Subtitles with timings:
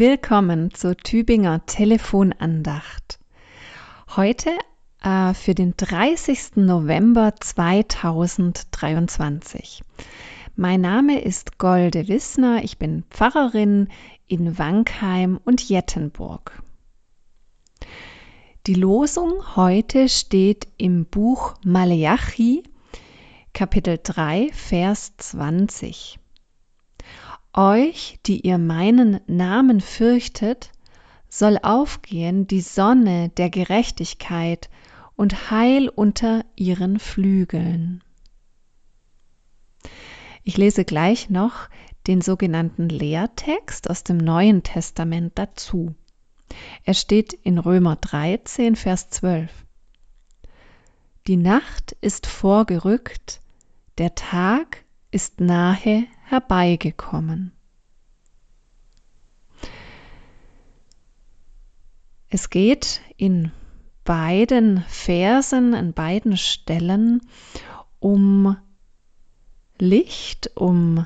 [0.00, 3.20] Willkommen zur Tübinger Telefonandacht.
[4.16, 4.50] Heute
[5.02, 6.56] äh, für den 30.
[6.56, 9.82] November 2023.
[10.56, 13.88] Mein Name ist Golde Wissner, ich bin Pfarrerin
[14.26, 16.62] in Wankheim und Jettenburg.
[18.66, 22.62] Die Losung heute steht im Buch Maleachi,
[23.52, 26.18] Kapitel 3, Vers 20.
[27.52, 30.70] Euch, die ihr meinen Namen fürchtet,
[31.28, 34.70] soll aufgehen die Sonne der Gerechtigkeit
[35.16, 38.02] und Heil unter ihren Flügeln.
[40.44, 41.68] Ich lese gleich noch
[42.06, 45.94] den sogenannten Lehrtext aus dem Neuen Testament dazu.
[46.84, 49.50] Er steht in Römer 13, Vers 12.
[51.26, 53.40] Die Nacht ist vorgerückt,
[53.98, 57.52] der Tag ist nahe herbeigekommen.
[62.28, 63.50] Es geht in
[64.04, 67.20] beiden Versen, an beiden Stellen
[67.98, 68.56] um
[69.78, 71.04] Licht, um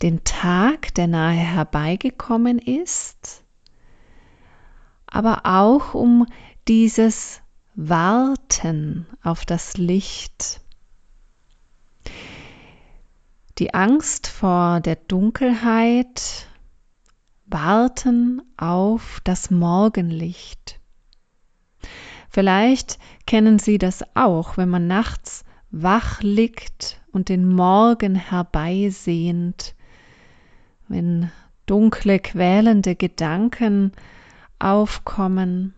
[0.00, 3.44] den Tag, der nahe herbeigekommen ist,
[5.06, 6.26] aber auch um
[6.66, 7.42] dieses
[7.74, 10.62] Warten auf das Licht,
[13.58, 16.46] die Angst vor der Dunkelheit,
[17.46, 20.80] warten auf das Morgenlicht.
[22.30, 29.74] Vielleicht kennen Sie das auch, wenn man nachts wach liegt und den Morgen herbeisehnt,
[30.88, 31.30] wenn
[31.66, 33.92] dunkle, quälende Gedanken
[34.58, 35.74] aufkommen.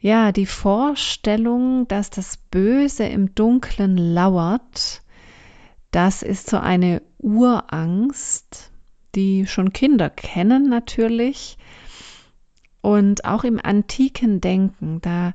[0.00, 5.02] Ja, die Vorstellung, dass das Böse im Dunklen lauert,
[5.94, 8.72] das ist so eine Urangst,
[9.14, 11.56] die schon Kinder kennen natürlich.
[12.80, 15.34] Und auch im antiken Denken, da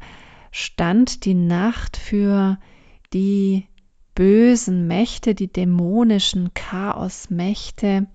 [0.51, 2.59] stand die Nacht für
[3.13, 3.67] die
[4.15, 8.07] bösen Mächte, die dämonischen Chaosmächte.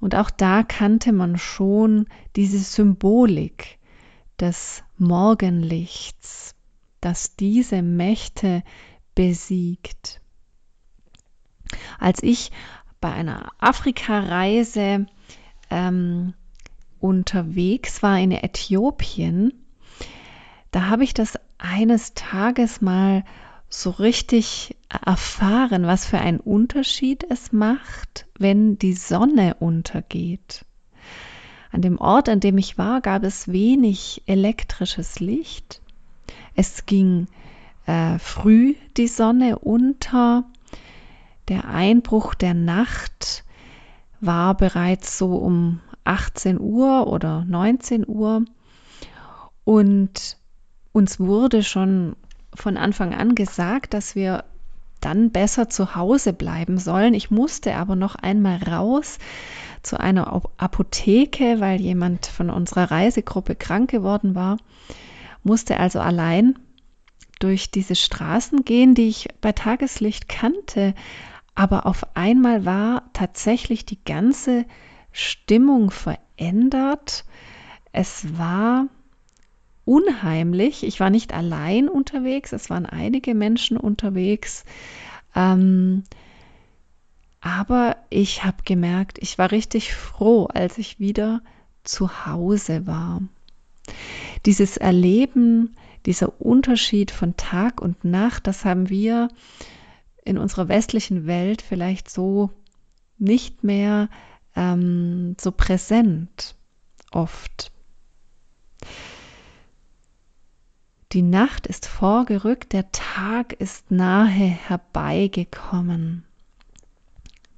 [0.00, 3.78] Und auch da kannte man schon diese Symbolik
[4.40, 6.56] des Morgenlichts,
[7.00, 8.64] das diese Mächte
[9.14, 10.20] besiegt.
[11.98, 12.50] Als ich
[13.00, 15.06] bei einer Afrikareise
[15.70, 16.34] ähm,
[17.00, 19.52] unterwegs war in Äthiopien,
[20.70, 23.24] da habe ich das eines Tages mal
[23.68, 30.64] so richtig erfahren, was für einen Unterschied es macht, wenn die Sonne untergeht.
[31.72, 35.82] An dem Ort, an dem ich war, gab es wenig elektrisches Licht.
[36.54, 37.26] Es ging
[37.86, 40.44] äh, früh die Sonne unter
[41.48, 43.44] der Einbruch der Nacht
[44.20, 48.44] war bereits so um 18 Uhr oder 19 Uhr.
[49.64, 50.36] Und
[50.92, 52.16] uns wurde schon
[52.54, 54.44] von Anfang an gesagt, dass wir
[55.00, 57.14] dann besser zu Hause bleiben sollen.
[57.14, 59.18] Ich musste aber noch einmal raus
[59.82, 64.56] zu einer Apotheke, weil jemand von unserer Reisegruppe krank geworden war,
[65.42, 66.58] musste also allein
[67.38, 70.94] durch diese Straßen gehen, die ich bei Tageslicht kannte,
[71.56, 74.66] aber auf einmal war tatsächlich die ganze
[75.10, 77.24] Stimmung verändert.
[77.92, 78.86] Es war
[79.86, 80.84] unheimlich.
[80.84, 84.66] Ich war nicht allein unterwegs, es waren einige Menschen unterwegs.
[85.34, 86.04] Ähm,
[87.40, 91.40] aber ich habe gemerkt, ich war richtig froh, als ich wieder
[91.84, 93.22] zu Hause war.
[94.44, 95.74] Dieses Erleben,
[96.04, 99.28] dieser Unterschied von Tag und Nacht, das haben wir
[100.26, 102.50] in unserer westlichen Welt vielleicht so
[103.16, 104.10] nicht mehr
[104.54, 106.56] ähm, so präsent
[107.12, 107.70] oft.
[111.12, 116.24] Die Nacht ist vorgerückt, der Tag ist nahe herbeigekommen.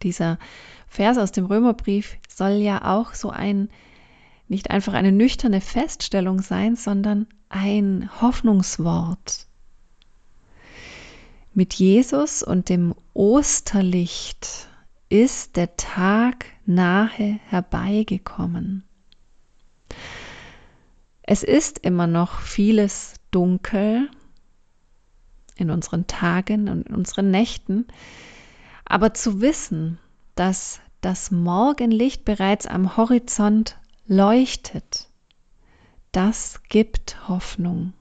[0.03, 0.39] Dieser
[0.87, 3.71] Vers aus dem Römerbrief soll ja auch so ein,
[4.47, 9.48] nicht einfach eine nüchterne Feststellung sein, sondern ein Hoffnungswort.
[11.59, 14.69] Mit Jesus und dem Osterlicht
[15.09, 18.85] ist der Tag nahe herbeigekommen.
[21.23, 24.09] Es ist immer noch vieles dunkel
[25.57, 27.89] in unseren Tagen und in unseren Nächten,
[28.85, 29.99] aber zu wissen,
[30.37, 35.09] dass das Morgenlicht bereits am Horizont leuchtet,
[36.13, 37.95] das gibt Hoffnung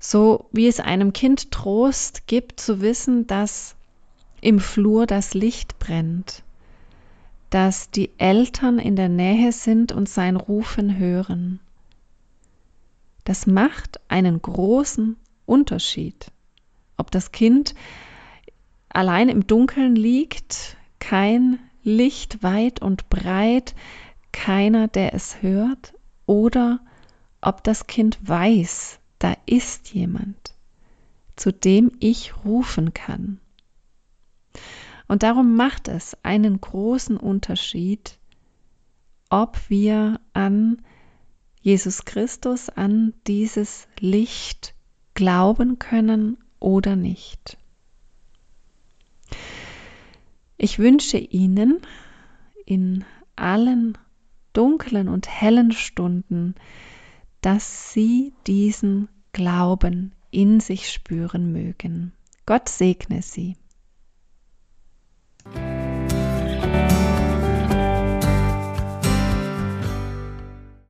[0.00, 3.76] so wie es einem Kind Trost gibt zu wissen, dass
[4.40, 6.42] im Flur das Licht brennt,
[7.50, 11.60] dass die Eltern in der Nähe sind und sein Rufen hören.
[13.24, 16.32] Das macht einen großen Unterschied.
[16.96, 17.74] Ob das Kind
[18.88, 23.74] allein im Dunkeln liegt, kein Licht weit und breit,
[24.32, 25.92] keiner, der es hört,
[26.24, 26.80] oder
[27.42, 30.54] ob das Kind weiß, da ist jemand,
[31.36, 33.38] zu dem ich rufen kann.
[35.06, 38.18] Und darum macht es einen großen Unterschied,
[39.28, 40.82] ob wir an
[41.60, 44.74] Jesus Christus, an dieses Licht
[45.14, 47.58] glauben können oder nicht.
[50.56, 51.80] Ich wünsche Ihnen
[52.66, 53.04] in
[53.36, 53.98] allen
[54.52, 56.54] dunklen und hellen Stunden,
[57.40, 62.12] dass Sie diesen Glauben in sich spüren mögen.
[62.46, 63.56] Gott segne Sie.